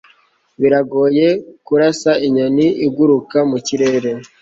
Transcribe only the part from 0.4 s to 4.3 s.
biragoye kurasa inyoni iguruka mu kirere